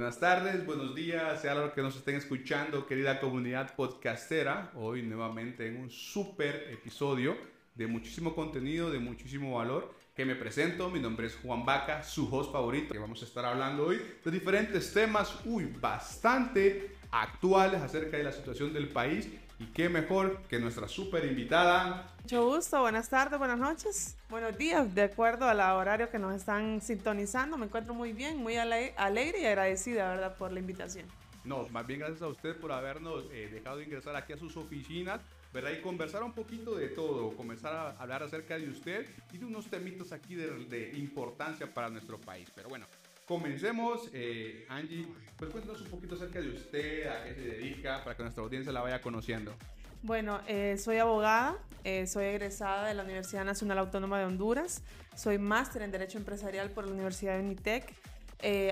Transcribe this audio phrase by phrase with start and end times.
[0.00, 4.72] Buenas tardes, buenos días, sea lo que nos estén escuchando, querida comunidad podcastera.
[4.74, 7.36] Hoy nuevamente en un super episodio
[7.74, 9.94] de muchísimo contenido, de muchísimo valor.
[10.16, 12.94] Que me presento, mi nombre es Juan Vaca, su host favorito.
[12.94, 18.32] Que vamos a estar hablando hoy de diferentes temas, uy, bastante actuales acerca de la
[18.32, 19.28] situación del país
[19.60, 22.14] y qué mejor que nuestra súper invitada.
[22.22, 26.80] Mucho gusto, buenas tardes, buenas noches, buenos días, de acuerdo al horario que nos están
[26.80, 27.58] sintonizando.
[27.58, 31.06] Me encuentro muy bien, muy alegre y agradecida, ¿verdad?, por la invitación.
[31.44, 35.20] No, más bien gracias a usted por habernos eh, dejado ingresar aquí a sus oficinas,
[35.52, 35.72] ¿verdad?
[35.72, 39.66] Y conversar un poquito de todo, comenzar a hablar acerca de usted y de unos
[39.66, 42.50] temitos aquí de, de importancia para nuestro país.
[42.54, 42.86] Pero bueno,
[43.30, 48.16] Comencemos, eh, Angie, pues cuéntanos un poquito acerca de usted, a qué se dedica, para
[48.16, 49.54] que nuestra audiencia la vaya conociendo.
[50.02, 54.82] Bueno, eh, soy abogada, eh, soy egresada de la Universidad Nacional Autónoma de Honduras,
[55.14, 57.94] soy máster en Derecho Empresarial por la Universidad de Unitec.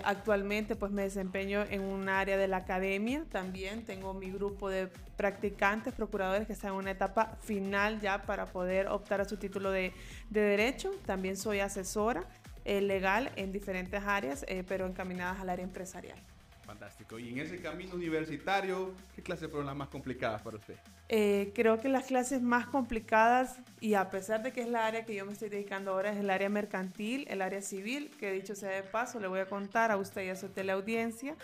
[0.03, 4.89] actualmente pues me desempeño en un área de la academia también, tengo mi grupo de
[5.17, 9.71] practicantes, procuradores que están en una etapa final ya para poder optar a su título
[9.71, 9.93] de,
[10.31, 12.25] de Derecho, también soy asesora
[12.69, 16.19] eh, legal en diferentes áreas, eh, pero encaminadas al área empresarial.
[16.67, 17.19] Fantástico.
[17.19, 20.75] Y en ese camino universitario, ¿qué clases fueron las más complicadas para usted?
[21.09, 25.07] Eh, creo que las clases más complicadas, y a pesar de que es la área
[25.07, 28.55] que yo me estoy dedicando ahora, es el área mercantil, el área civil, que dicho
[28.55, 31.37] sea de paso, le voy a contar a usted y a su teleaudiencia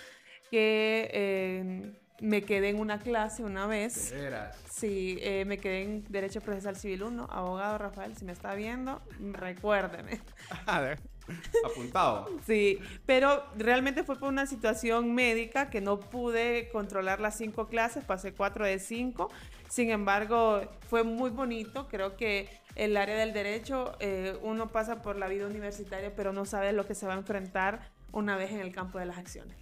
[0.50, 4.10] que me quedé en una clase una vez.
[4.10, 4.56] ¿De veras?
[4.70, 7.28] Sí, eh, me quedé en Derecho Procesal Civil 1.
[7.30, 9.02] Abogado Rafael, si me está viendo,
[9.32, 10.20] recuérdeme.
[11.64, 12.28] Apuntado.
[12.46, 18.04] sí, pero realmente fue por una situación médica que no pude controlar las cinco clases,
[18.04, 19.30] pasé cuatro de cinco.
[19.68, 21.88] Sin embargo, fue muy bonito.
[21.88, 26.44] Creo que el área del derecho, eh, uno pasa por la vida universitaria, pero no
[26.44, 29.56] sabe lo que se va a enfrentar una vez en el campo de las acciones.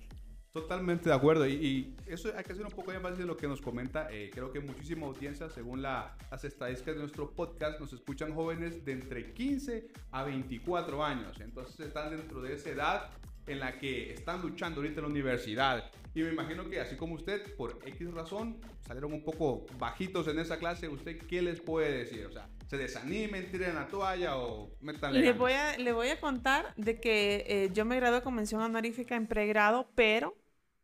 [0.53, 1.47] Totalmente de acuerdo.
[1.49, 4.09] Y, eso hay que hacer un poco más de lo que nos comenta.
[4.11, 6.13] Eh, creo que muchísima audiencia, según las
[6.45, 11.41] estadísticas de nuestro podcast, nos escuchan jóvenes de entre 15 a 24 años.
[11.41, 13.11] Entonces están dentro de esa edad
[13.47, 15.91] en la que están luchando ahorita en la universidad.
[16.15, 20.39] Y me imagino que así como usted, por X razón, salieron un poco bajitos en
[20.39, 20.87] esa clase.
[20.87, 22.27] ¿Usted qué les puede decir?
[22.27, 26.21] O sea, ¿se desanimen, tiren la toalla o metan le voy a Le voy a
[26.21, 30.37] contar de que eh, yo me gradué con mención honorífica en pregrado, pero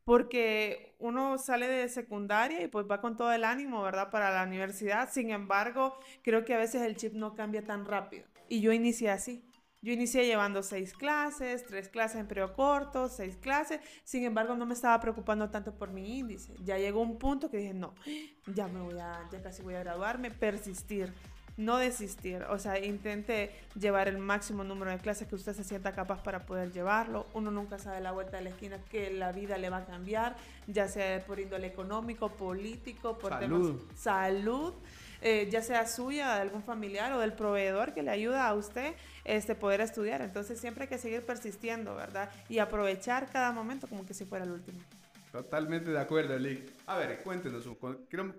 [0.08, 4.10] porque uno sale de secundaria y pues va con todo el ánimo, ¿verdad?
[4.10, 5.10] Para la universidad.
[5.12, 8.24] Sin embargo, creo que a veces el chip no cambia tan rápido.
[8.48, 9.44] Y yo inicié así.
[9.82, 13.82] Yo inicié llevando seis clases, tres clases en periodo corto, seis clases.
[14.02, 16.54] Sin embargo, no me estaba preocupando tanto por mi índice.
[16.64, 17.94] Ya llegó un punto que dije, no,
[18.46, 21.12] ya me voy a, ya casi voy a graduarme, persistir
[21.58, 25.92] no desistir, o sea, intente llevar el máximo número de clases que usted se sienta
[25.92, 27.26] capaz para poder llevarlo.
[27.34, 30.36] Uno nunca sabe la vuelta de la esquina que la vida le va a cambiar,
[30.68, 33.76] ya sea por índole económico, político, por salud.
[33.76, 34.74] temas salud.
[35.20, 38.94] Eh, ya sea suya, de algún familiar o del proveedor que le ayuda a usted
[39.24, 40.22] este, poder estudiar.
[40.22, 42.30] Entonces siempre hay que seguir persistiendo, ¿verdad?
[42.48, 44.78] Y aprovechar cada momento como que si fuera el último.
[45.32, 46.72] Totalmente de acuerdo, Lick.
[46.86, 47.68] A ver, cuéntenos,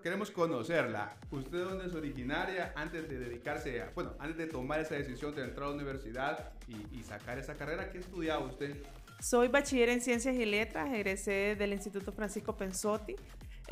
[0.02, 1.16] queremos conocerla.
[1.30, 5.44] ¿Usted dónde es originaria antes de dedicarse a, bueno, antes de tomar esa decisión de
[5.44, 7.90] entrar a la universidad y, sacar esa carrera?
[7.90, 8.76] ¿Qué estudiaba usted?
[9.20, 13.14] Soy bachiller en Ciencias y Letras, egresé del Instituto Francisco Pensotti.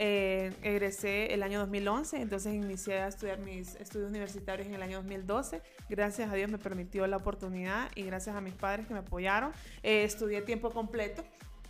[0.00, 4.98] Eh, egresé el año 2011, entonces inicié a estudiar mis estudios universitarios en el año
[4.98, 5.60] 2012.
[5.88, 9.50] Gracias a Dios me permitió la oportunidad y gracias a mis padres que me apoyaron.
[9.82, 11.24] Eh, estudié tiempo completo,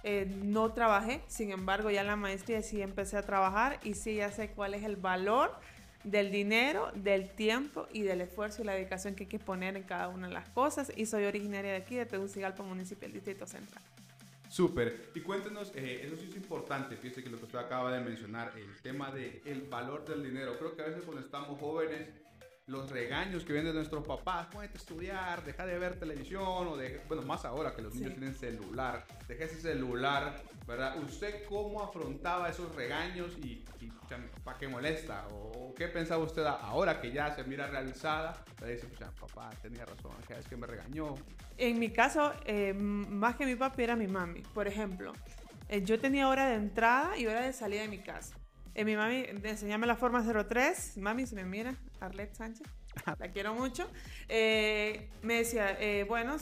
[0.04, 4.16] eh, no trabajé, sin embargo ya en la maestría sí empecé a trabajar y sí
[4.16, 5.52] ya sé cuál es el valor
[6.04, 9.82] del dinero, del tiempo y del esfuerzo y la dedicación que hay que poner en
[9.82, 13.46] cada una de las cosas y soy originaria de aquí, de Tegucigalpa, municipio del Distrito
[13.46, 13.82] Central.
[14.48, 15.10] Súper.
[15.14, 18.52] Y cuéntenos, eh, eso sí es importante, fíjese que lo que usted acaba de mencionar,
[18.56, 20.58] el tema del el valor del dinero.
[20.58, 22.08] Creo que a veces cuando estamos jóvenes
[22.68, 27.00] los regaños que vienen de nuestros papás, puedes estudiar, deja de ver televisión, o de,
[27.08, 31.02] bueno, más ahora que los niños tienen celular, deja ese celular, ¿verdad?
[31.02, 33.64] ¿Usted cómo afrontaba esos regaños y,
[34.44, 35.26] para qué molesta?
[35.32, 38.44] ¿O qué pensaba usted ahora que ya se mira realizada?
[38.60, 38.86] Le dice,
[39.18, 41.14] papá tenía razón, es que me regañó.
[41.56, 45.14] En mi caso, eh, más que mi papi era mi mami, por ejemplo.
[45.70, 48.36] Eh, yo tenía hora de entrada y hora de salida de mi casa.
[48.78, 50.98] Eh, mi mami, enseñame la forma 03.
[50.98, 52.64] Mami, si me mira, Arlette Sánchez.
[53.18, 53.90] La quiero mucho.
[54.28, 56.36] Eh, me decía, eh, bueno,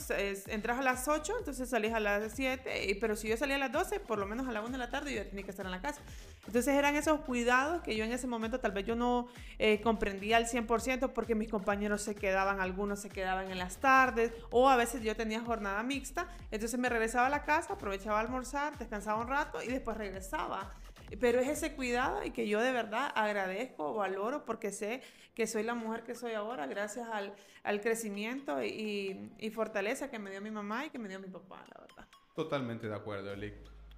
[0.45, 3.71] entras a las 8, entonces salís a las 7, pero si yo salía a las
[3.71, 5.71] 12, por lo menos a la 1 de la tarde yo tenía que estar en
[5.71, 5.99] la casa.
[6.45, 10.37] Entonces eran esos cuidados que yo en ese momento tal vez yo no eh, comprendía
[10.37, 14.75] al 100% porque mis compañeros se quedaban, algunos se quedaban en las tardes o a
[14.75, 19.19] veces yo tenía jornada mixta, entonces me regresaba a la casa, aprovechaba a almorzar, descansaba
[19.19, 20.71] un rato y después regresaba.
[21.19, 25.01] Pero es ese cuidado y que yo de verdad agradezco, valoro, porque sé
[25.33, 27.33] que soy la mujer que soy ahora gracias al,
[27.63, 31.27] al crecimiento y, y, fortaleza que me dio mi mamá y que me dio mi
[31.27, 32.07] papá, la verdad.
[32.35, 33.53] Totalmente de acuerdo, Eli.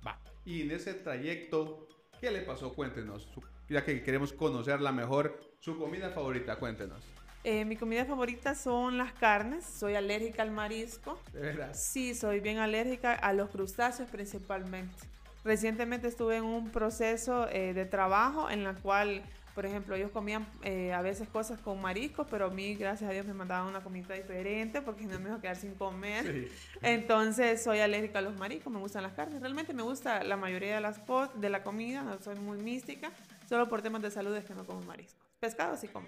[0.06, 0.19] Va.
[0.45, 1.88] Y en ese trayecto,
[2.19, 2.73] ¿qué le pasó?
[2.73, 3.27] Cuéntenos,
[3.69, 7.03] ya que queremos conocerla mejor, su comida favorita, cuéntenos.
[7.44, 9.65] Eh, mi comida favorita son las carnes.
[9.65, 11.19] Soy alérgica al marisco.
[11.31, 11.73] ¿De verdad?
[11.73, 15.08] Sí, soy bien alérgica a los crustáceos principalmente.
[15.44, 19.24] Recientemente estuve en un proceso eh, de trabajo en la cual,
[19.56, 23.13] por ejemplo, ellos comían eh, a veces cosas con mariscos, pero a mí, gracias a
[23.13, 26.50] Dios, me mandaban una comida diferente porque no me iba a quedar sin comer.
[26.81, 29.41] Entonces, soy alérgica a los mariscos, me gustan las carnes.
[29.41, 31.01] Realmente me gusta la mayoría de las
[31.36, 33.12] de la comida, no soy muy mística.
[33.47, 35.25] Solo por temas de salud es que no como mariscos.
[35.39, 36.07] Pescado sí como.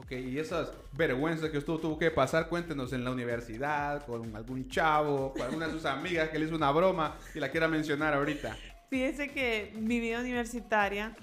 [0.00, 4.66] Ok, y esas vergüenzas que usted tuvo que pasar, cuéntenos en la universidad, con algún
[4.66, 8.14] chavo, con alguna de sus amigas que le hizo una broma y la quiera mencionar
[8.14, 8.56] ahorita.
[8.88, 11.14] Fíjese que mi vida universitaria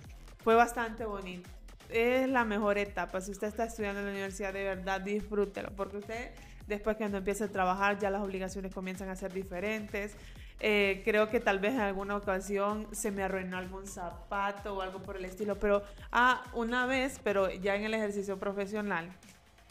[0.43, 1.49] fue bastante bonita.
[1.89, 3.19] Es la mejor etapa.
[3.19, 6.31] Si usted está estudiando en la universidad, de verdad, disfrútelo, porque usted
[6.67, 10.15] después que cuando empiece a trabajar ya las obligaciones comienzan a ser diferentes.
[10.59, 15.03] Eh, creo que tal vez en alguna ocasión se me arruinó algún zapato o algo
[15.03, 19.07] por el estilo, pero ah, una vez, pero ya en el ejercicio profesional,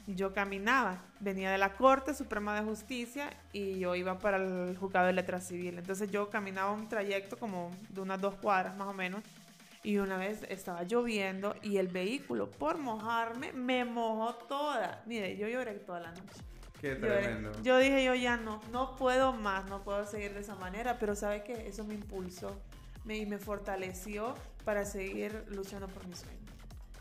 [0.06, 5.08] yo caminaba, venía de la Corte Suprema de Justicia y yo iba para el juzgado
[5.08, 5.78] de letras civil.
[5.78, 9.22] Entonces yo caminaba un trayecto como de unas dos cuadras más o menos
[9.82, 15.02] y una vez estaba lloviendo y el vehículo por mojarme me mojó toda.
[15.06, 16.55] Mire, yo lloré toda la noche.
[16.94, 17.52] Qué tremendo.
[17.62, 21.14] Yo, dije, yo ya no, no puedo más, no puedo seguir de esa manera, pero
[21.16, 21.66] ¿sabe qué?
[21.68, 22.60] Eso me impulsó
[23.04, 24.34] me, y me fortaleció
[24.64, 26.38] para seguir luchando por mi sueño.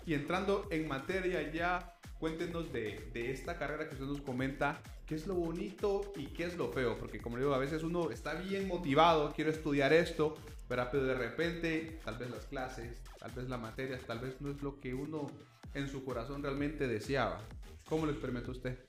[0.06, 5.16] Y entrando en materia ya, cuéntenos de, de, esta carrera que usted nos comenta, qué
[5.16, 8.36] es lo bonito y qué es lo feo, porque como digo, a veces uno está
[8.36, 10.38] bien motivado, quiero estudiar esto,
[10.68, 14.62] pero de repente tal vez las clases, tal vez la materia, tal vez no es
[14.62, 15.28] lo que uno
[15.74, 17.42] en su corazón realmente deseaba.
[17.88, 18.80] ¿Cómo lo experimentó usted?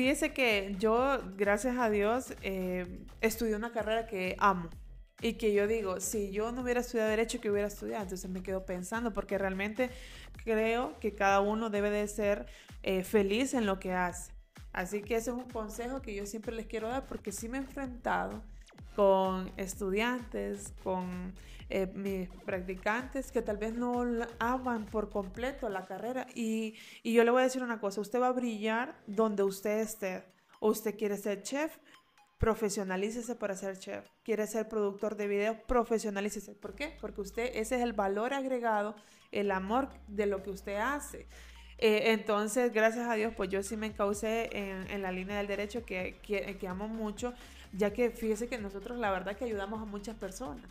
[0.00, 4.70] Fíjese que yo, gracias a Dios, eh, estudié una carrera que amo.
[5.20, 8.04] Y que yo digo, si yo no hubiera estudiado derecho, que hubiera estudiado?
[8.04, 9.90] Entonces me quedo pensando, porque realmente
[10.42, 12.46] creo que cada uno debe de ser
[12.82, 14.32] eh, feliz en lo que hace.
[14.72, 17.58] Así que ese es un consejo que yo siempre les quiero dar, porque sí me
[17.58, 18.42] he enfrentado
[18.96, 21.34] con estudiantes, con
[21.68, 24.04] eh, mis practicantes que tal vez no
[24.38, 26.26] aman por completo la carrera.
[26.34, 29.78] Y, y yo le voy a decir una cosa, usted va a brillar donde usted
[29.78, 30.24] esté.
[30.58, 31.78] O usted quiere ser chef,
[32.38, 34.06] profesionalícese para ser chef.
[34.24, 36.54] Quiere ser productor de video, profesionalícese.
[36.54, 36.96] ¿Por qué?
[37.00, 38.96] Porque usted, ese es el valor agregado,
[39.30, 41.28] el amor de lo que usted hace.
[41.82, 45.46] Eh, entonces, gracias a Dios, pues yo sí me encaucé en, en la línea del
[45.46, 47.32] derecho que, que, que, amo mucho,
[47.72, 50.64] ya que fíjese que nosotros la verdad que ayudamos a muchas personas.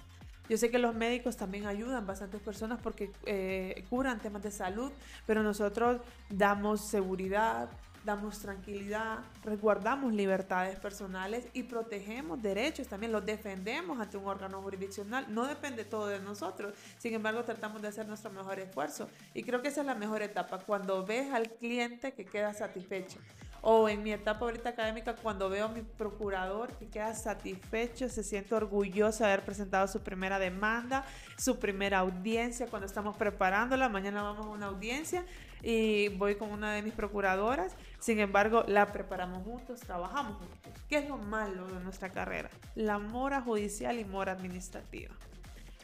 [0.49, 4.91] Yo sé que los médicos también ayudan bastantes personas porque eh, curan temas de salud,
[5.27, 7.69] pero nosotros damos seguridad,
[8.03, 15.27] damos tranquilidad, resguardamos libertades personales y protegemos derechos, también los defendemos ante un órgano jurisdiccional.
[15.29, 19.61] No depende todo de nosotros, sin embargo tratamos de hacer nuestro mejor esfuerzo y creo
[19.61, 23.19] que esa es la mejor etapa, cuando ves al cliente que queda satisfecho
[23.61, 28.23] o en mi etapa ahorita académica cuando veo a mi procurador que queda satisfecho, se
[28.23, 31.05] siente orgulloso de haber presentado su primera demanda,
[31.37, 35.25] su primera audiencia cuando estamos preparándola, mañana vamos a una audiencia
[35.61, 40.73] y voy con una de mis procuradoras, sin embargo la preparamos juntos, trabajamos juntos.
[40.87, 42.49] ¿Qué es lo malo de nuestra carrera?
[42.75, 45.13] La mora judicial y mora administrativa.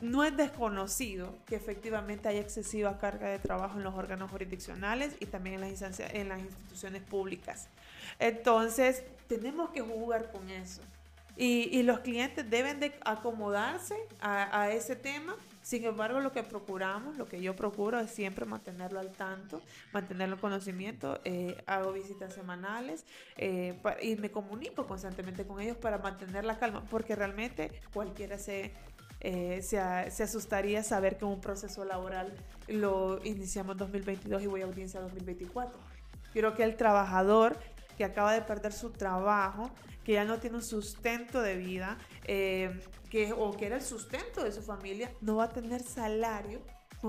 [0.01, 5.25] No es desconocido que efectivamente hay excesiva carga de trabajo en los órganos jurisdiccionales y
[5.25, 7.69] también en las, en las instituciones públicas.
[8.19, 10.81] Entonces, tenemos que jugar con eso.
[11.37, 15.35] Y, los clientes deben de acomodarse a, a, ese tema.
[15.61, 19.61] Sin embargo, lo que procuramos, lo que yo procuro es siempre mantenerlo al tanto,
[19.91, 21.19] mantenerlo en conocimiento.
[21.25, 23.03] Eh, hago visitas semanales
[23.35, 28.71] eh, y me comunico constantemente con ellos para mantener la calma, porque realmente cualquiera se
[29.19, 29.79] eh, se,
[30.11, 32.35] se, asustaría saber que un proceso laboral
[32.67, 35.79] lo iniciamos en 2022 y voy a audiencia 2024.
[36.33, 37.57] Quiero que el trabajador
[37.97, 39.71] que acaba de perder su trabajo,
[40.03, 42.79] que ya no tiene un sustento de vida, eh,
[43.09, 46.61] que, o que era el sustento de su familia, no va a tener salario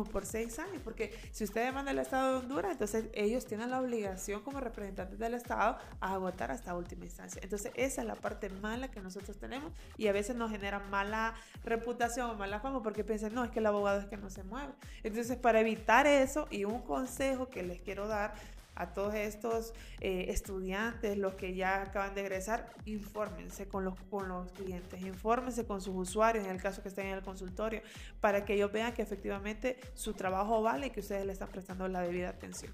[0.05, 3.81] por seis años, porque si usted demanda el Estado de Honduras, entonces ellos tienen la
[3.81, 7.41] obligación como representantes del Estado a agotar hasta última instancia.
[7.43, 11.35] Entonces esa es la parte mala que nosotros tenemos y a veces nos genera mala
[11.65, 14.43] reputación o mala fama porque piensan, no, es que el abogado es que no se
[14.43, 14.73] mueve.
[15.03, 18.35] Entonces para evitar eso y un consejo que les quiero dar
[18.77, 24.29] a todos estos eh, estudiantes, los que ya acaban de egresar, infórmense con los, con
[24.29, 27.81] los clientes, infórmense con sus usuarios, en el caso que estén en el consultorio,
[28.21, 31.89] para que ellos vean que efectivamente su trabajo vale y que ustedes le están prestando
[31.89, 32.73] la debida atención.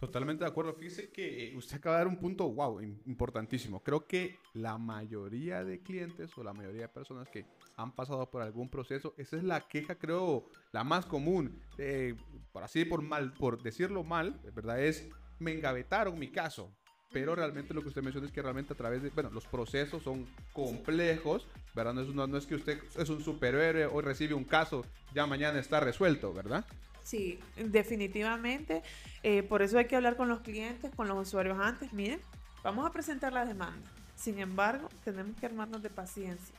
[0.00, 0.74] Totalmente de acuerdo.
[0.74, 3.82] Fíjese que eh, usted acaba de dar un punto, wow, importantísimo.
[3.82, 8.42] Creo que la mayoría de clientes o la mayoría de personas que han pasado por
[8.42, 11.60] algún proceso, esa es la queja, creo, la más común.
[12.52, 14.80] por así, por mal, por decirlo mal, ¿verdad?
[14.80, 16.72] Es me engavetaron mi caso.
[17.10, 20.02] Pero realmente lo que usted menciona es que realmente a través de, bueno, los procesos
[20.02, 21.94] son complejos, ¿verdad?
[21.94, 25.58] No es, no, es que usted es un superhéroe, hoy recibe un caso, ya mañana
[25.58, 26.66] está resuelto, ¿verdad?
[27.02, 28.82] Sí, definitivamente.
[29.22, 31.94] Eh, por eso hay que hablar con los clientes, con los usuarios antes.
[31.94, 32.20] Miren,
[32.62, 33.90] vamos a presentar la demanda.
[34.14, 36.54] Sin embargo, tenemos que armarnos de paciencia.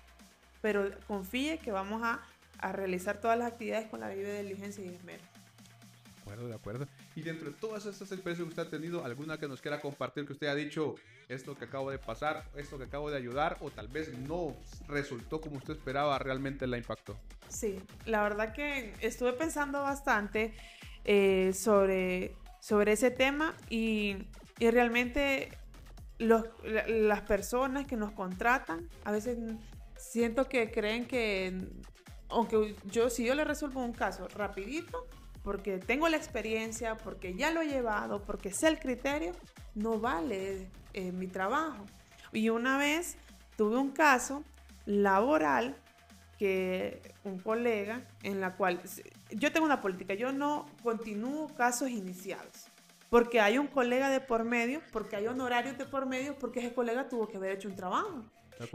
[0.62, 2.22] Pero confíe que vamos a,
[2.58, 5.22] a realizar todas las actividades con la diligencia y esmero
[6.30, 6.88] acuerdo, de acuerdo.
[7.16, 10.26] Y dentro de todas estas experiencias que usted ha tenido, ¿alguna que nos quiera compartir
[10.26, 10.96] que usted ha dicho
[11.28, 14.56] esto que acabo de pasar, esto que acabo de ayudar, o tal vez no
[14.88, 17.18] resultó como usted esperaba, realmente la impactó?
[17.48, 20.54] Sí, la verdad que estuve pensando bastante
[21.06, 24.18] eh, sobre, sobre ese tema y,
[24.60, 25.50] y realmente
[26.20, 29.38] los, las personas que nos contratan a veces
[29.98, 31.54] siento que creen que
[32.30, 35.08] aunque yo si yo le resuelvo un caso rapidito
[35.44, 39.32] porque tengo la experiencia, porque ya lo he llevado, porque sé el criterio,
[39.76, 41.86] no vale eh, mi trabajo.
[42.32, 43.18] Y una vez
[43.56, 44.44] tuve un caso
[44.86, 45.76] laboral
[46.38, 48.82] que un colega en la cual
[49.32, 52.68] yo tengo una política, yo no continúo casos iniciados,
[53.10, 56.74] porque hay un colega de por medio, porque hay honorarios de por medio, porque ese
[56.74, 58.24] colega tuvo que haber hecho un trabajo.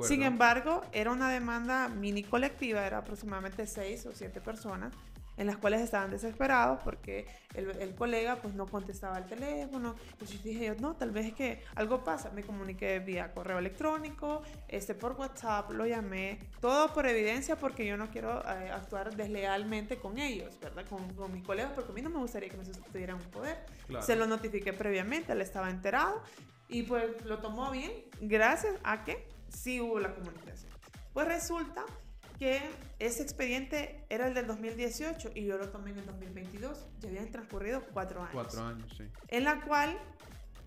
[0.03, 4.95] Sin embargo, era una demanda mini colectiva, era aproximadamente seis o siete personas,
[5.37, 9.95] en las cuales estaban desesperados porque el, el, colega pues no contestaba el teléfono.
[10.13, 12.31] Entonces dije yo, no, tal vez es que algo pasa.
[12.31, 17.97] Me comuniqué vía correo electrónico, este, por WhatsApp, lo llamé, todo por evidencia porque yo
[17.97, 20.85] no quiero eh, actuar deslealmente con ellos, ¿verdad?
[20.89, 23.65] Con, con, mis colegas porque a mí no me gustaría que me sustituyeran un poder.
[24.01, 26.23] Se lo notifiqué previamente, él estaba enterado
[26.69, 30.73] y pues lo tomó bien gracias a que sí hubo la comunicación.
[31.13, 31.85] Pues resulta
[32.45, 32.61] que
[32.99, 36.87] ese expediente era el del 2018 y yo lo tomé en el 2022.
[37.01, 38.35] Ya habían transcurrido cuatro años.
[38.35, 39.05] Cuatro años, sí.
[39.29, 39.97] En la cual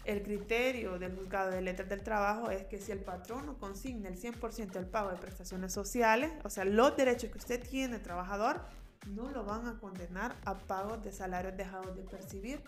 [0.06, 4.20] el criterio del juzgado de letras del trabajo es que si el patrono consigna el
[4.20, 8.60] 100% del pago de prestaciones sociales, o sea, los derechos que usted tiene, trabajador,
[9.12, 12.60] no lo van a condenar a pagos de salarios dejados de percibir.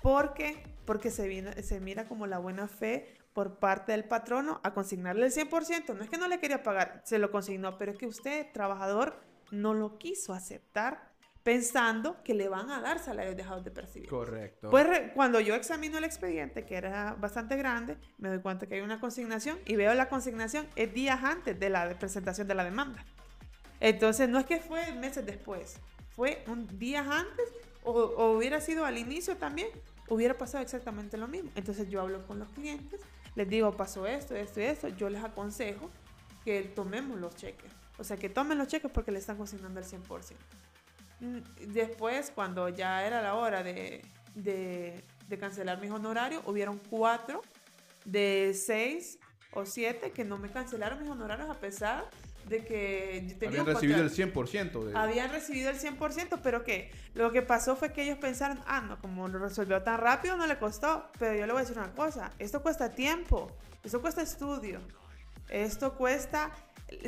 [0.00, 0.62] ¿Por qué?
[0.86, 5.32] Porque se, se mira como la buena fe por parte del patrono a consignarle el
[5.32, 5.94] 100%.
[5.94, 9.20] No es que no le quería pagar, se lo consignó, pero es que usted, trabajador,
[9.50, 11.12] no lo quiso aceptar
[11.42, 14.08] pensando que le van a dar salarios dejados de percibir.
[14.08, 14.70] Correcto.
[14.70, 18.80] Pues cuando yo examino el expediente, que era bastante grande, me doy cuenta que hay
[18.80, 23.04] una consignación y veo la consignación es días antes de la presentación de la demanda.
[23.80, 25.78] Entonces, no es que fue meses después,
[26.16, 29.68] fue un días antes o, o hubiera sido al inicio también,
[30.08, 31.50] hubiera pasado exactamente lo mismo.
[31.56, 33.00] Entonces yo hablo con los clientes
[33.34, 35.90] les digo, pasó esto, esto y esto, yo les aconsejo
[36.44, 37.72] que tomemos los cheques.
[37.98, 40.34] O sea, que tomen los cheques porque le están consignando el 100%.
[41.20, 41.38] Mm,
[41.72, 44.02] después, cuando ya era la hora de,
[44.34, 47.42] de, de cancelar mis honorarios, hubieron cuatro
[48.04, 49.18] de seis
[49.52, 52.04] o siete que no me cancelaron mis honorarios a pesar
[52.48, 54.96] de que habían recibido el 100% de...
[54.96, 58.98] habían recibido el 100% pero que lo que pasó fue que ellos pensaron ah no
[58.98, 61.92] como lo resolvió tan rápido no le costó pero yo le voy a decir una
[61.92, 63.50] cosa esto cuesta tiempo
[63.82, 64.80] esto cuesta estudio
[65.48, 66.50] esto cuesta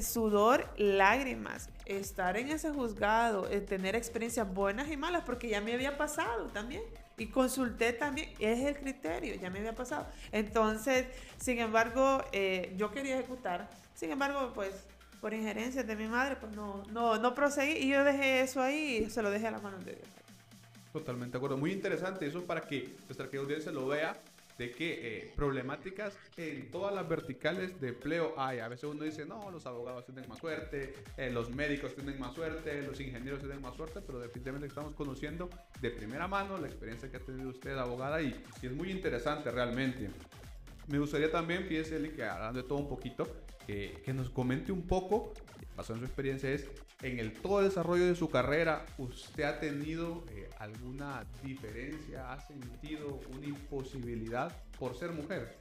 [0.03, 5.75] sudor lágrimas estar en ese juzgado eh, tener experiencias buenas y malas porque ya me
[5.75, 6.83] había pasado también
[7.19, 10.07] y consulté también, es el criterio, ya me había pasado.
[10.33, 11.07] Entonces,
[11.39, 14.73] sin embargo, eh, yo quería ejecutar, sin embargo, pues
[15.27, 19.03] por injerencias de mi madre, pues no, no, no proseguí y yo dejé eso ahí
[19.05, 20.07] y se lo dejé a las manos de Dios.
[20.93, 21.57] Totalmente de acuerdo.
[21.57, 24.17] Muy interesante eso para que nuestra querida audiencia lo vea
[24.57, 28.61] de que eh, problemáticas en todas las verticales de empleo hay.
[28.61, 32.33] A veces uno dice, no, los abogados tienen más suerte, eh, los médicos tienen más
[32.33, 37.11] suerte, los ingenieros tienen más suerte, pero definitivamente estamos conociendo de primera mano la experiencia
[37.11, 40.09] que ha tenido usted, abogada, y, y es muy interesante realmente.
[40.87, 43.27] Me gustaría también, fíjese, que hablando de todo un poquito,
[43.67, 45.33] que, que nos comente un poco,
[45.77, 46.69] basado en su experiencia, es
[47.03, 52.33] en el todo el desarrollo de su carrera, ¿usted ha tenido eh, alguna diferencia?
[52.33, 55.57] ¿Ha sentido una imposibilidad por ser mujer?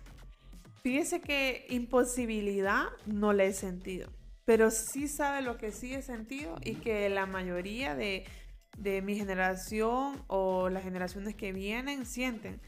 [0.81, 4.09] Fíjese que imposibilidad no la he sentido,
[4.45, 8.25] pero sí sabe lo que sí he sentido y que la mayoría de,
[8.77, 12.61] de mi generación o las generaciones que vienen sienten.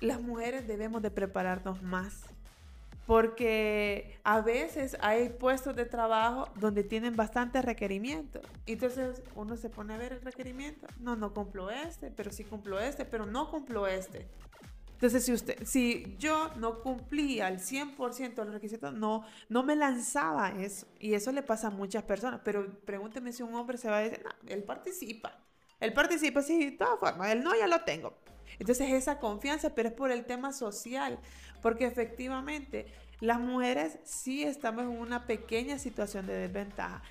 [0.00, 2.12] Las mujeres debemos de prepararnos más
[3.06, 8.42] porque a veces hay puestos de trabajo donde tienen bastantes requerimientos.
[8.66, 10.86] Entonces uno se pone a ver el requerimiento.
[11.00, 14.26] No, no cumplo este, pero sí cumplo este, pero no cumplo este.
[14.94, 20.50] Entonces, si, usted, si yo no cumplía al 100% los requisitos, no, no me lanzaba
[20.50, 20.86] eso.
[20.98, 22.40] Y eso le pasa a muchas personas.
[22.42, 25.36] Pero pregúnteme si un hombre se va a decir, no, él participa.
[25.80, 27.32] Él participa, sí, de todas formas.
[27.32, 28.16] Él no, ya lo tengo.
[28.58, 31.18] Entonces, esa confianza, pero es por el tema social
[31.64, 32.86] porque efectivamente
[33.20, 37.02] las mujeres sí estamos en una pequeña situación de desventaja.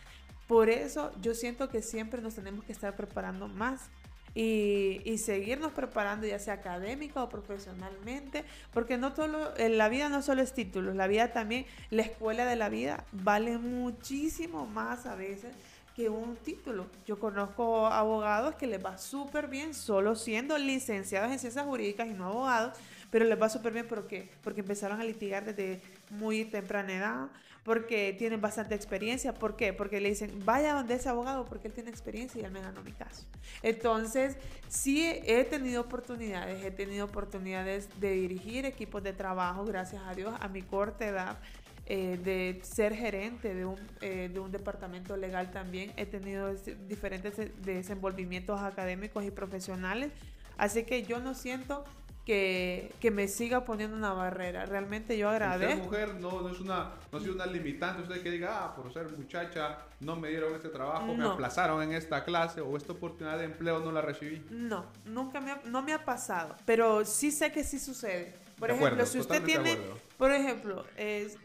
[0.48, 3.90] Por eso yo siento que siempre nos tenemos que estar preparando más.
[4.36, 10.42] Y, seguirnos preparando ya sea académica o profesionalmente, porque no todo, la vida no solo
[10.42, 15.54] es títulos, la vida también, la escuela de la vida vale muchísimo más a veces
[15.96, 16.88] que un título.
[17.06, 22.14] Yo conozco abogados que les va súper bien solo siendo licenciados en ciencias jurídicas y
[22.14, 22.78] no abogados,
[23.12, 27.28] pero les va súper bien porque, porque empezaron a litigar desde muy temprana edad,
[27.64, 29.34] porque tienen bastante experiencia.
[29.34, 29.74] ¿Por qué?
[29.74, 32.82] Porque le dicen, vaya donde ese abogado porque él tiene experiencia y él me ganó
[32.84, 33.26] mi caso.
[33.62, 40.14] Entonces, sí he tenido oportunidades, he tenido oportunidades de dirigir equipos de trabajo, gracias a
[40.14, 41.38] Dios, a mi corta edad.
[41.86, 45.92] Eh, de ser gerente de un, eh, de un departamento legal también.
[45.98, 46.54] He tenido
[46.88, 50.10] diferentes desenvolvimientos académicos y profesionales.
[50.56, 51.84] Así que yo no siento
[52.26, 54.66] que, que, me siga poniendo una barrera.
[54.66, 55.74] Realmente yo agradezco.
[55.74, 58.02] Ser mujer no, no es una, no es una limitante.
[58.04, 61.94] Usted que diga, ah, por ser muchacha no me dieron este trabajo, me aplazaron en
[61.94, 64.46] esta clase o esta oportunidad de empleo no la recibí.
[64.50, 68.36] No, nunca me ha, no me ha pasado, pero sí sé que sí sucede.
[68.58, 69.78] Por ejemplo, si usted tiene,
[70.18, 70.86] por ejemplo,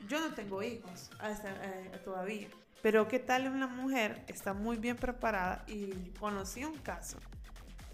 [0.08, 2.48] yo no tengo hijos hasta, eh, todavía,
[2.82, 7.18] pero qué tal una mujer está muy bien preparada y conocí un caso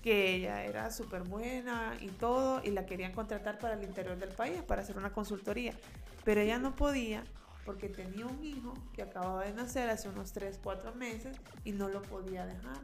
[0.05, 4.29] que ella era súper buena y todo, y la querían contratar para el interior del
[4.29, 5.73] país, para hacer una consultoría,
[6.25, 7.25] pero ella no podía
[7.65, 11.89] porque tenía un hijo que acababa de nacer hace unos 3, 4 meses y no
[11.89, 12.77] lo podía dejar.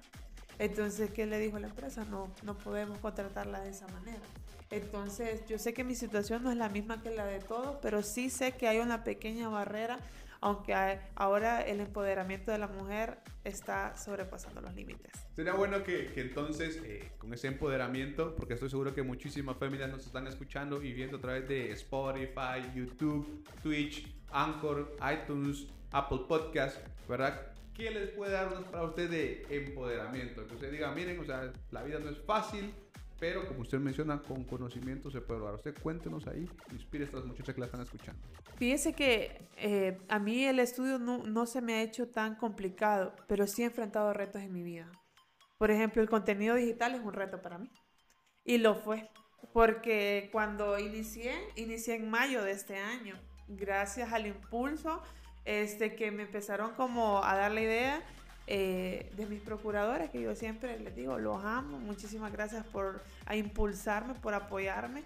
[0.59, 2.07] Entonces, ¿qué le dijo la empresa?
[2.07, 4.23] No, no podemos contratarla de esa manera.
[4.71, 8.03] Entonces, yo sé que mi situación no es la misma que la de todos, pero
[8.03, 9.99] sí sé que hay una pequeña barrera
[10.41, 10.75] aunque
[11.15, 15.13] ahora el empoderamiento de la mujer está sobrepasando los límites.
[15.35, 19.91] Sería bueno que, que entonces, eh, con ese empoderamiento, porque estoy seguro que muchísimas familias
[19.91, 26.79] nos están escuchando y viendo a través de Spotify, YouTube, Twitch, Anchor, iTunes, Apple Podcast,
[27.09, 27.53] ¿verdad?
[27.75, 30.47] ¿Qué les puede dar para usted de empoderamiento?
[30.47, 32.75] Que usted diga, miren, o sea, la vida no es fácil,
[33.21, 35.57] pero como usted menciona, con conocimiento se puede lograr.
[35.57, 38.27] Usted cuéntenos ahí, inspire a estas muchachas que la están escuchando.
[38.57, 43.15] Fíjese que eh, a mí el estudio no, no, se me ha hecho tan complicado,
[43.29, 44.91] pero sí he enfrentado retos en mi vida.
[45.59, 47.71] Por ejemplo, el contenido digital es un reto para mí.
[48.43, 49.11] Y lo fue,
[49.53, 55.03] porque cuando inicié, inicié en mayo de este año, gracias al impulso
[55.45, 58.03] este, que me empezaron como a dar la idea
[58.53, 63.01] eh, de mis procuradores, que yo siempre les digo, los amo, muchísimas gracias por
[63.33, 65.05] impulsarme, por apoyarme,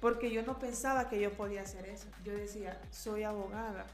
[0.00, 2.06] porque yo no pensaba que yo podía hacer eso.
[2.24, 3.84] Yo decía, soy abogada.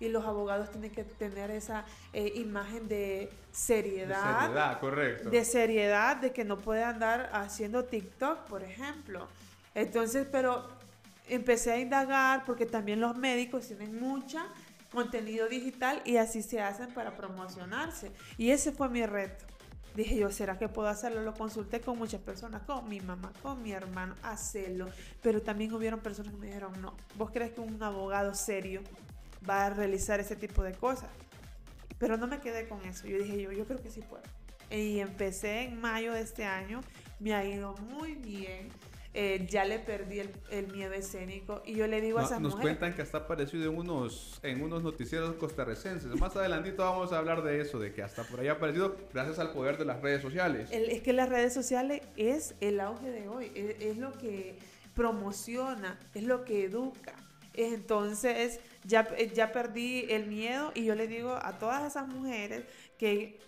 [0.00, 4.40] Y los abogados tienen que tener esa eh, imagen de seriedad.
[4.40, 5.30] De seriedad, correcto.
[5.30, 9.28] De seriedad, de que no puede andar haciendo TikTok, por ejemplo.
[9.74, 10.68] Entonces, pero
[11.26, 14.44] empecé a indagar porque también los médicos tienen mucha
[14.92, 18.12] contenido digital y así se hacen para promocionarse.
[18.36, 19.46] Y ese fue mi reto.
[19.94, 21.22] Dije yo, ¿será que puedo hacerlo?
[21.22, 24.88] Lo consulté con muchas personas, con mi mamá, con mi hermano, hacerlo.
[25.20, 28.82] Pero también hubieron personas que me dijeron, no, ¿vos crees que un abogado serio
[29.48, 31.10] va a realizar ese tipo de cosas?
[31.98, 33.06] Pero no me quedé con eso.
[33.06, 34.22] Yo dije yo, yo creo que sí puedo.
[34.70, 36.80] Y empecé en mayo de este año,
[37.20, 38.70] me ha ido muy bien
[39.14, 40.20] eh, ya le perdí
[40.50, 41.62] el, miedo escénico.
[41.66, 44.82] Y yo le digo a esa Nos cuentan que hasta aparecido en unos, en unos
[44.82, 46.18] noticieros costarricenses.
[46.18, 49.38] Más adelantito vamos a hablar de eso, de que hasta por ahí ha aparecido gracias
[49.38, 50.70] al poder de las redes sociales.
[50.70, 54.58] es que las redes sociales es el auge de hoy, es, lo que
[54.94, 57.14] promociona, es lo que educa.
[57.54, 62.64] Entonces ya, ya perdí el miedo y yo le digo a todas esas mujeres
[62.96, 63.38] que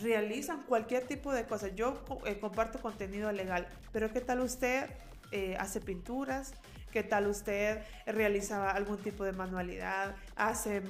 [0.00, 1.74] realizan cualquier tipo de cosas.
[1.74, 4.90] Yo eh, comparto contenido legal, pero ¿qué tal usted
[5.32, 6.54] eh, hace pinturas?
[6.90, 10.16] ¿Qué tal usted realiza algún tipo de manualidad?
[10.34, 10.82] ¿Hace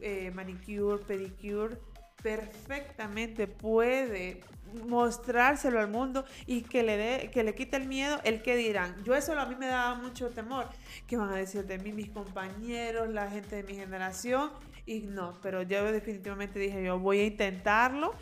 [0.00, 1.78] eh, manicure, pedicure?
[2.20, 4.40] Perfectamente puede
[4.86, 9.02] mostrárselo al mundo y que le dé, que le quite el miedo, el que dirán.
[9.04, 10.66] Yo eso a mí me daba mucho temor.
[11.06, 14.50] ¿Qué van a decir de mí mis compañeros, la gente de mi generación?
[14.86, 18.14] Y no, pero yo definitivamente dije, yo voy a intentarlo.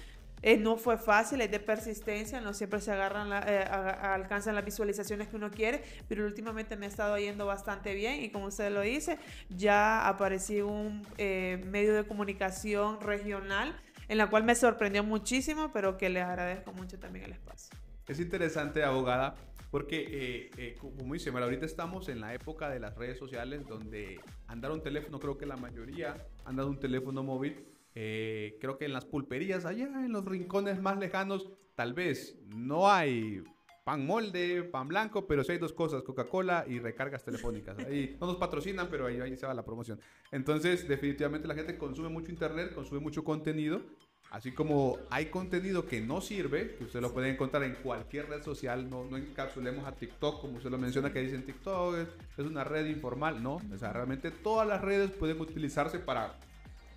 [0.42, 5.29] Eh, no fue fácil, es de persistencia, no siempre se agarran, eh, alcanzan las visualizaciones
[5.29, 8.83] que uno quiere, pero últimamente me ha estado yendo bastante bien y como usted lo
[8.83, 9.18] dice,
[9.49, 13.75] ya aparecí un eh, medio de comunicación regional
[14.07, 17.77] en la cual me sorprendió muchísimo, pero que le agradezco mucho también el espacio.
[18.07, 19.35] Es interesante, abogada,
[19.70, 24.20] porque, eh, eh, como dice, ahorita estamos en la época de las redes sociales donde
[24.46, 27.66] andar un teléfono, creo que la mayoría anda un teléfono móvil.
[27.94, 32.90] Eh, creo que en las pulperías, allá en los rincones más lejanos, tal vez no
[32.90, 33.42] hay
[33.85, 37.78] pan molde, pan blanco, pero sí hay dos cosas, Coca-Cola y recargas telefónicas.
[37.87, 39.98] Ahí no nos patrocinan, pero ahí, ahí se va la promoción.
[40.31, 43.83] Entonces, definitivamente la gente consume mucho internet, consume mucho contenido
[44.31, 48.43] Así como hay contenido que no sirve, que usted lo puede encontrar en cualquier red
[48.43, 51.97] social, no, no encapsulemos a TikTok, como usted lo menciona, que dicen TikTok
[52.37, 56.35] es, una red informal, no, o sea, realmente todas las redes pueden utilizarse para,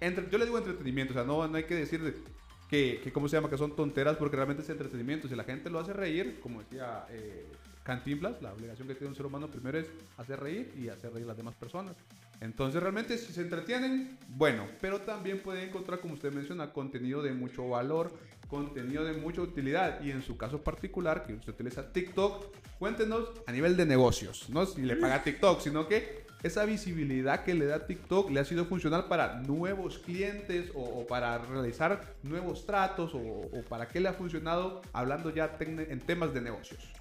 [0.01, 2.21] entre, yo le digo entretenimiento, o sea, no, no hay que decir
[2.69, 5.69] que, que, ¿cómo se llama?, que son tonteras, porque realmente es entretenimiento, si la gente
[5.69, 7.45] lo hace reír, como decía eh,
[7.83, 11.25] Cantinflas, la obligación que tiene un ser humano primero es hacer reír y hacer reír
[11.25, 11.95] a las demás personas.
[12.41, 17.33] Entonces realmente si se entretienen, bueno, pero también pueden encontrar, como usted menciona, contenido de
[17.33, 18.11] mucho valor,
[18.47, 22.47] contenido de mucha utilidad y en su caso particular, que usted utiliza TikTok,
[22.79, 27.53] cuéntenos a nivel de negocios, no si le paga TikTok, sino que esa visibilidad que
[27.53, 33.11] le da TikTok le ha sido funcional para nuevos clientes o, para realizar nuevos tratos
[33.13, 36.91] o, para qué le ha funcionado hablando ya en temas de negocios.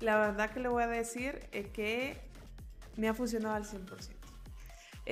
[0.00, 2.18] La verdad que le voy a decir es que
[2.96, 4.19] me ha funcionado al 100%.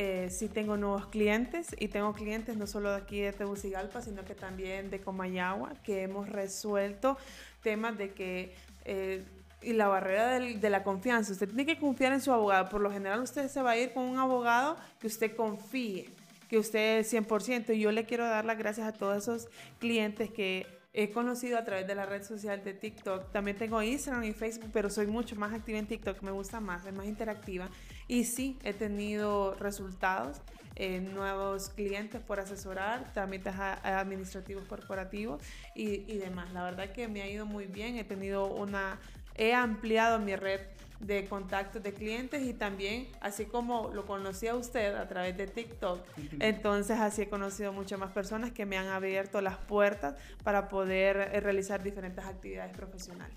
[0.00, 4.24] Eh, sí tengo nuevos clientes y tengo clientes no solo de aquí de Tegucigalpa, sino
[4.24, 7.18] que también de Comayagua, que hemos resuelto
[7.64, 8.54] temas de que...
[8.84, 9.24] Eh,
[9.60, 11.32] y la barrera de la confianza.
[11.32, 12.68] Usted tiene que confiar en su abogado.
[12.68, 16.08] Por lo general usted se va a ir con un abogado que usted confíe,
[16.48, 17.74] que usted es 100%.
[17.74, 19.48] Y yo le quiero dar las gracias a todos esos
[19.80, 23.32] clientes que he conocido a través de la red social de TikTok.
[23.32, 26.86] También tengo Instagram y Facebook, pero soy mucho más activa en TikTok, me gusta más,
[26.86, 27.68] es más interactiva.
[28.08, 30.40] Y sí, he tenido resultados,
[30.76, 35.42] eh, nuevos clientes por asesorar, trámites administrativos corporativos
[35.74, 36.52] y, y demás.
[36.52, 38.98] La verdad que me ha ido muy bien, he tenido una,
[39.34, 40.60] he ampliado mi red
[41.00, 45.46] de contactos de clientes y también, así como lo conocí a usted a través de
[45.46, 46.00] TikTok,
[46.40, 51.30] entonces así he conocido muchas más personas que me han abierto las puertas para poder
[51.32, 53.36] eh, realizar diferentes actividades profesionales.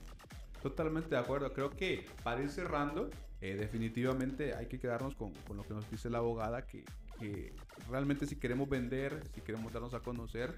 [0.61, 1.53] Totalmente de acuerdo.
[1.53, 3.09] Creo que para ir cerrando,
[3.41, 6.85] eh, definitivamente hay que quedarnos con, con, lo que nos dice la abogada, que,
[7.19, 7.53] que,
[7.89, 10.53] realmente si queremos vender, si queremos darnos a conocer,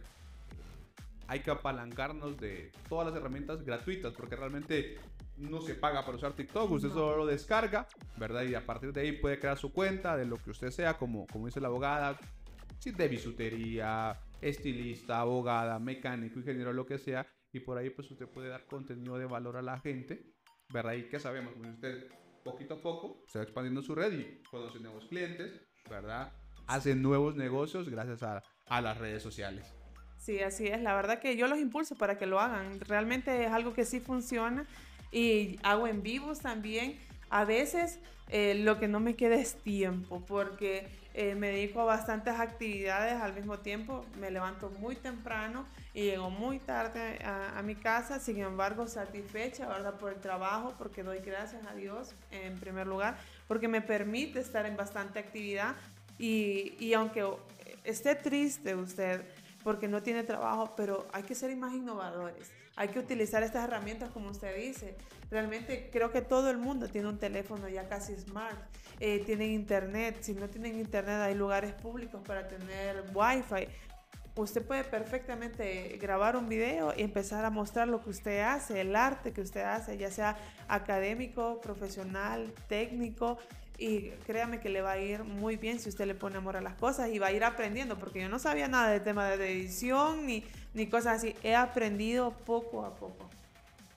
[1.27, 4.97] hay que apalancarnos de todas las herramientas gratuitas, porque realmente
[5.37, 8.43] no se paga para usar TikTok, usted solo lo descarga, ¿verdad?
[8.43, 11.25] Y a partir de ahí puede crear su cuenta de lo que usted sea, como,
[11.27, 12.19] como dice la abogada,
[12.79, 18.27] si de bisutería, estilista, abogada, mecánico, ingeniero, lo que sea, y por ahí pues usted
[18.27, 20.33] puede dar contenido de valor a la gente,
[20.73, 20.93] ¿verdad?
[20.93, 24.79] Y que sabemos, pues usted poquito a poco se va expandiendo su red y conoce
[24.79, 25.51] nuevos clientes,
[25.89, 26.31] ¿verdad?
[26.67, 29.73] Hace nuevos negocios gracias a, a las redes sociales.
[30.17, 30.81] Sí, así es.
[30.81, 32.79] La verdad que yo los impulso para que lo hagan.
[32.79, 34.65] Realmente es algo que sí funciona
[35.11, 36.97] y hago en vivos también.
[37.29, 41.85] A veces eh, lo que no me queda es tiempo porque eh, me dedico a
[41.85, 44.05] bastantes actividades al mismo tiempo.
[44.19, 49.93] Me levanto muy temprano y llego muy tarde a, mi casa, sin embargo satisfecha, ¿verdad?
[49.99, 54.65] Por el trabajo, porque doy gracias a Dios en primer lugar, porque me permite estar
[54.65, 55.75] en bastante actividad
[56.17, 57.23] y, y aunque
[57.83, 59.21] esté triste usted
[59.63, 62.51] porque no tiene trabajo, pero hay que ser más innovadores.
[62.75, 64.95] Hay que utilizar estas herramientas como usted dice.
[65.29, 68.57] Realmente creo que todo el mundo tiene un teléfono ya casi smart.
[68.99, 70.17] Eh, tienen internet.
[70.21, 73.67] Si no tienen internet hay lugares públicos para tener wifi
[74.41, 78.95] usted puede perfectamente grabar un video y empezar a mostrar lo que usted hace, el
[78.95, 83.37] arte que usted hace, ya sea académico, profesional, técnico.
[83.77, 86.61] Y créame que le va a ir muy bien si usted le pone amor a
[86.61, 89.51] las cosas y va a ir aprendiendo, porque yo no sabía nada de tema de
[89.51, 91.35] edición ni, ni cosas así.
[91.43, 93.29] He aprendido poco a poco.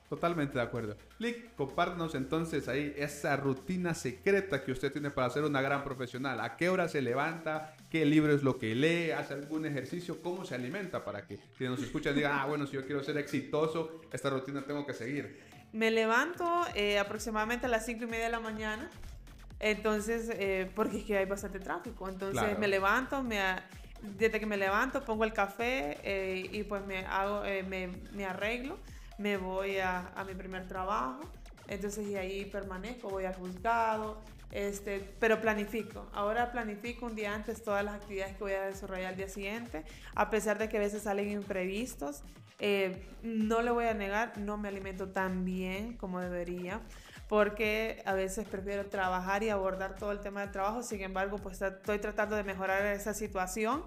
[0.09, 0.97] Totalmente de acuerdo.
[1.19, 6.39] Lick, compártanos entonces ahí esa rutina secreta que usted tiene para ser una gran profesional.
[6.41, 7.75] ¿A qué hora se levanta?
[7.91, 9.11] ¿Qué libro es lo que lee?
[9.11, 10.23] ¿Hace algún ejercicio?
[10.23, 11.05] ¿Cómo se alimenta?
[11.05, 14.63] Para que quienes nos escuchan digan, ah, bueno, si yo quiero ser exitoso, esta rutina
[14.63, 15.41] tengo que seguir.
[15.73, 18.89] Me levanto eh, aproximadamente a las 5 y media de la mañana.
[19.59, 22.09] Entonces, eh, porque es que hay bastante tráfico.
[22.09, 23.41] Entonces me levanto, me,
[24.03, 28.27] desde que me levanto pongo el café eh, y pues me, hago, eh, me, me,
[28.27, 28.79] arreglo,
[29.19, 31.21] me voy a, a, mi primer trabajo.
[31.69, 34.21] Entonces y ahí permanezco, voy al juzgado,
[34.53, 36.07] este, pero planifico.
[36.13, 39.85] Ahora planifico un día antes todas las actividades que voy a desarrollar al día siguiente,
[40.15, 42.23] a pesar de que a veces salen imprevistos.
[43.23, 46.81] no le voy a negar, no me alimento tan bien como debería
[47.29, 51.61] porque a veces prefiero trabajar y abordar todo el tema del trabajo, sin embargo, pues
[51.61, 53.83] estoy tratando de mejorar esa situación.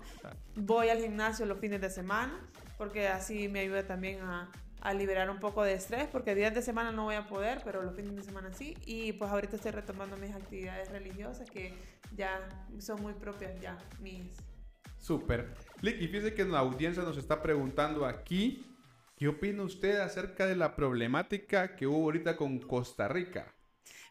[0.55, 2.37] Voy al gimnasio los fines de semana,
[2.77, 6.61] porque así me ayuda también a, a liberar un poco de estrés, porque días de
[6.61, 8.75] semana no voy a poder, pero los fines de semana sí.
[8.85, 11.73] Y pues ahorita estoy retomando mis actividades religiosas que
[12.15, 12.41] ya
[12.79, 14.25] son muy propias ya mis.
[14.97, 15.53] Súper.
[15.81, 18.68] Lick, y fíjese que la audiencia nos está preguntando aquí
[19.19, 23.53] ¿Qué opina usted acerca de la problemática que hubo ahorita con Costa Rica?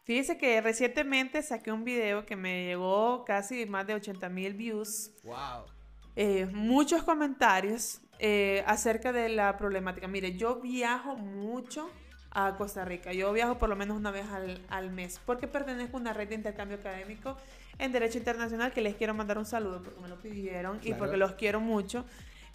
[0.03, 5.09] Fíjese que recientemente saqué un video que me llegó casi más de 80 mil views.
[5.23, 5.65] ¡Wow!
[6.15, 10.07] Eh, muchos comentarios eh, acerca de la problemática.
[10.07, 11.89] Mire, yo viajo mucho
[12.29, 13.11] a Costa Rica.
[13.11, 16.29] Yo viajo por lo menos una vez al, al, mes porque pertenezco a una red
[16.29, 17.35] de intercambio académico
[17.79, 21.17] en Derecho Internacional que les quiero mandar un saludo porque me lo pidieron y porque
[21.17, 22.05] los quiero mucho.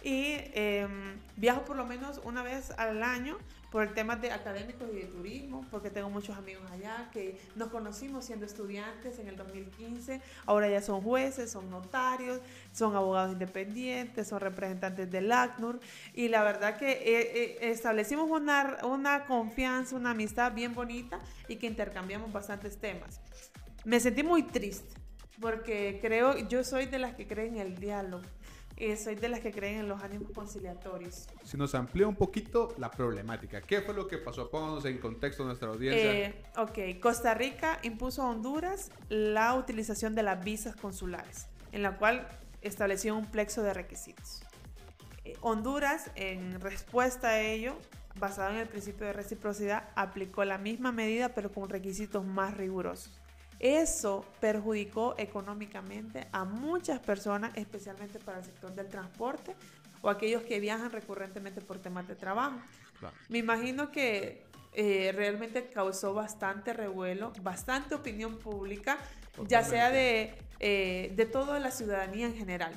[0.05, 3.39] Y em, viajo por lo menos una vez al año
[3.71, 7.69] por el tema de académicos y de turismo, porque tengo muchos amigos allá que nos
[7.69, 12.39] conocimos siendo estudiantes en el 2015, ahora ya son jueces, son notarios,
[12.71, 15.79] son abogados independientes, son representantes del ACNUR,
[16.13, 21.55] y la verdad que eh, eh, establecimos una, una confianza, una amistad bien bonita y
[21.55, 23.19] que intercambiamos bastantes temas.
[23.85, 24.93] Me sentí muy triste,
[25.41, 28.21] porque creo, yo soy de las que creen en el diálogo
[28.77, 31.27] eh, soy de las que creen en los ánimos conciliatorios.
[31.43, 34.49] Si nos amplía un poquito la problemática, ¿qué fue lo que pasó?
[34.49, 36.13] Pónganos en contexto a nuestra audiencia.
[36.13, 41.97] Eh, ok, Costa Rica impuso a Honduras la utilización de las visas consulares, en la
[41.97, 42.27] cual
[42.61, 44.43] estableció un plexo de requisitos.
[45.23, 47.77] Eh, Honduras, en respuesta a ello,
[48.19, 53.21] basado en el principio de reciprocidad, aplicó la misma medida pero con requisitos más rigurosos.
[53.65, 59.55] Eso perjudicó económicamente a muchas personas, especialmente para el sector del transporte
[60.03, 62.59] o aquellos que viajan recurrentemente por temas de trabajo.
[63.27, 68.99] Me imagino que eh, realmente causó bastante revuelo, bastante opinión pública,
[69.47, 72.71] ya sea de, eh, de toda la ciudadanía en general.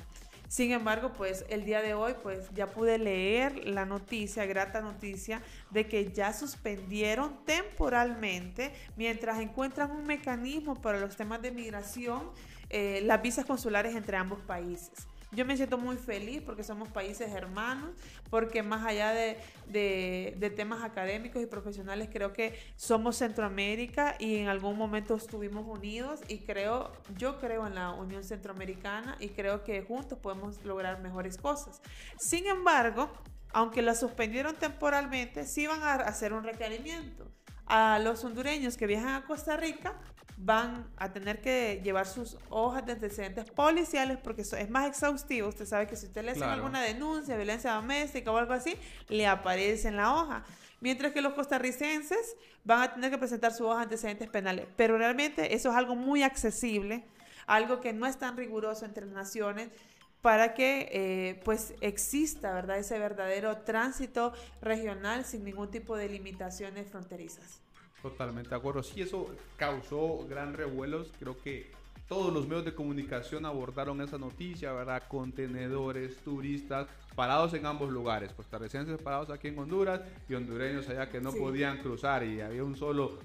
[0.49, 5.43] Sin embargo, pues el día de hoy, pues ya pude leer la noticia, grata noticia,
[5.69, 12.31] de que ya suspendieron temporalmente, mientras encuentran un mecanismo para los temas de migración,
[12.71, 15.07] eh, las visas consulares entre ambos países.
[15.31, 17.91] Yo me siento muy feliz porque somos países hermanos,
[18.31, 19.37] porque más allá de,
[19.67, 26.21] de, temas académicos y profesionales, creo que somos Centroamérica y en algún momento estuvimos unidos
[26.27, 31.37] y creo, yo creo en la Unión Centroamericana y creo que juntos podemos lograr mejores
[31.37, 31.79] cosas.
[32.17, 33.11] Sin embargo,
[33.51, 37.27] aunque la suspendieron temporalmente, sí van a hacer un requerimiento
[37.67, 39.95] a los hondureños que viajan a Costa Rica
[40.41, 45.49] van a tener que llevar sus hojas de antecedentes policiales porque eso es más exhaustivo.
[45.49, 48.75] Usted sabe que si usted le hace alguna denuncia, violencia doméstica o algo así,
[49.09, 50.45] le aparece en la hoja.
[50.79, 54.65] Mientras que los costarricenses van a tener que presentar su hoja de antecedentes penales.
[54.77, 57.03] Pero realmente eso es algo muy accesible,
[57.45, 59.69] algo que no es tan riguroso entre las naciones
[60.21, 66.87] para que eh, pues exista verdad ese verdadero tránsito regional sin ningún tipo de limitaciones
[66.89, 67.61] fronterizas.
[68.01, 68.83] Totalmente de acuerdo.
[68.83, 71.11] Sí, eso causó gran revuelos.
[71.19, 71.71] Creo que
[72.07, 75.03] todos los medios de comunicación abordaron esa noticia, ¿verdad?
[75.07, 78.33] Contenedores, turistas, parados en ambos lugares.
[78.33, 82.75] Costarricenses parados aquí en Honduras y hondureños allá que no podían cruzar y había un
[82.75, 83.19] solo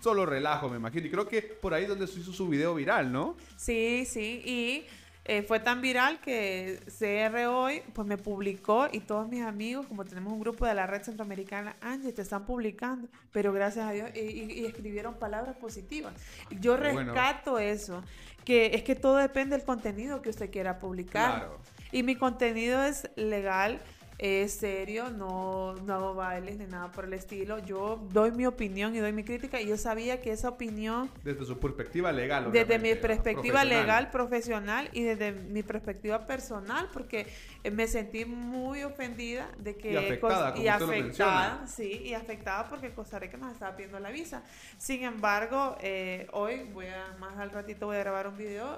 [0.00, 1.06] solo relajo, me imagino.
[1.06, 3.36] Y creo que por ahí es donde se hizo su video viral, ¿no?
[3.56, 4.42] Sí, sí.
[4.44, 4.84] Y
[5.28, 10.04] eh, fue tan viral que CR hoy pues me publicó y todos mis amigos, como
[10.04, 14.10] tenemos un grupo de la red centroamericana, Angie, te están publicando, pero gracias a Dios,
[14.14, 16.14] y, escribieron palabras positivas.
[16.60, 18.04] Yo rescato eso,
[18.44, 21.50] que es que todo depende del contenido que usted quiera publicar.
[21.90, 23.80] Y mi contenido es legal,
[24.18, 27.58] es serio, no, no hago bailes ni nada por el estilo.
[27.58, 31.10] Yo doy mi opinión y doy mi crítica y yo sabía que esa opinión...
[31.22, 32.50] Desde su perspectiva legal.
[32.50, 37.26] Desde mi perspectiva legal, profesional y desde mi perspectiva personal, porque
[37.62, 39.92] eh, me sentí muy ofendida de que...
[39.92, 44.10] Y afectada, como y afectada sí, y afectada porque Costa Rica nos estaba pidiendo la
[44.10, 44.42] visa.
[44.78, 48.76] Sin embargo, eh, hoy voy a, más al ratito voy a grabar un video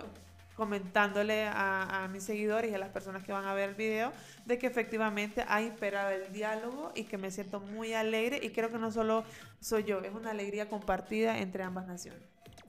[0.59, 4.13] comentándole a, mis seguidores y a las personas que van a ver el video
[4.45, 8.69] de que efectivamente ha imperado el diálogo y que me siento muy alegre y creo
[8.69, 9.23] que no solo
[9.61, 12.23] soy yo, es una alegría compartida entre ambas naciones.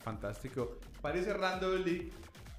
[0.04, 0.78] Fantástico.
[1.02, 2.12] Para ir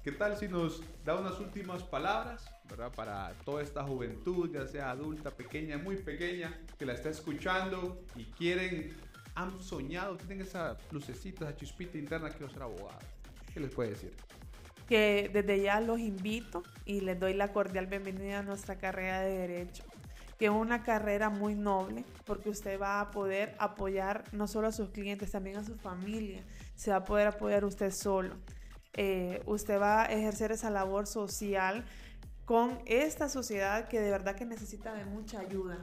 [0.03, 2.91] ¿qué tal si nos da unas últimas palabras, ¿verdad?
[2.93, 8.25] Para toda esta juventud, ya sea adulta, pequeña, muy pequeña, que la está escuchando y
[8.25, 8.97] quieren,
[9.35, 12.99] han soñado, tienen esa lucecita, esa chispita interna, quiero ser abogado.
[13.53, 14.13] ¿Qué les puede decir?
[14.91, 19.37] Que desde ya los invito y les doy la cordial bienvenida a nuestra carrera de
[19.37, 19.85] Derecho
[20.37, 24.73] que es una carrera muy noble porque usted va a poder apoyar no solo a
[24.73, 26.43] sus clientes, también a su familia.
[26.75, 28.35] Se va a poder apoyar usted solo.
[28.91, 31.85] Eh, usted va a ejercer esa labor social
[32.43, 35.77] con esta sociedad que de verdad que necesita de mucha ayuda.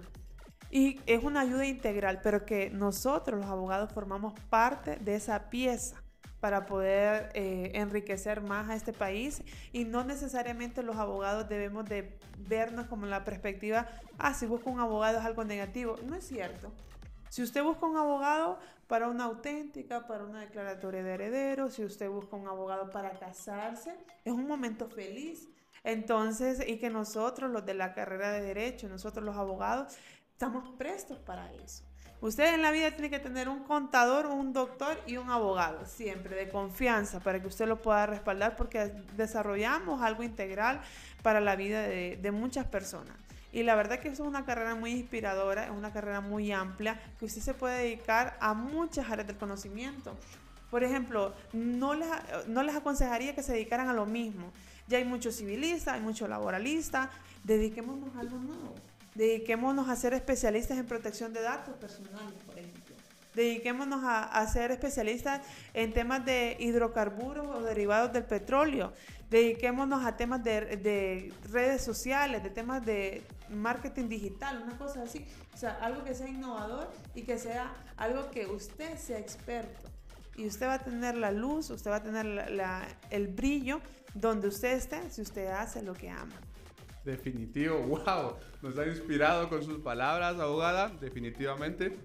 [0.70, 5.96] Y es una ayuda integral, pero que nosotros los abogados formamos parte de esa pieza
[6.40, 12.18] para poder eh, enriquecer más a este país y no necesariamente los abogados debemos de
[12.38, 15.96] vernos como la perspectiva, ah, si busco un abogado es algo negativo.
[16.04, 16.72] No es cierto.
[17.28, 22.08] Si usted busca un abogado para una auténtica, para una declaratoria de herederos, si usted
[22.08, 25.48] busca un abogado para casarse, es un momento feliz.
[25.84, 29.96] Entonces, y que nosotros, los de la carrera de derecho, nosotros los abogados,
[30.32, 31.87] estamos prestos para eso.
[32.20, 36.34] Usted en la vida tiene que tener un contador, un doctor y un abogado, siempre
[36.34, 40.80] de confianza, para que usted lo pueda respaldar, porque desarrollamos algo integral
[41.22, 43.14] para la vida de, muchas personas.
[43.52, 47.00] Y la verdad que eso es una carrera muy inspiradora, es una carrera muy amplia,
[47.20, 50.16] que usted se puede dedicar a muchas áreas del conocimiento.
[50.72, 52.08] Por ejemplo, no les,
[52.48, 54.50] no les aconsejaría que se dedicaran a lo mismo.
[54.88, 57.10] Ya hay muchos civilistas, hay muchos laboralistas,
[57.44, 58.87] dediquémonos a algo nuevo.
[59.18, 62.94] Dediquémonos a ser especialistas en protección de datos personales, por ejemplo.
[63.34, 65.40] Dediquémonos a, ser especialistas
[65.74, 68.92] en temas de hidrocarburos o derivados del petróleo.
[69.28, 75.26] Dediquémonos a temas de, redes sociales, de temas de marketing digital, una cosa así.
[75.52, 79.90] O sea, algo que sea innovador y que sea algo que usted sea experto.
[80.36, 82.24] Y usted va a tener la luz, usted va a tener
[83.10, 83.80] el brillo
[84.14, 86.36] donde usted esté si usted hace lo que ama.
[87.08, 91.96] Definitivo, wow, nos ha inspirado con sus palabras, abogada, definitivamente.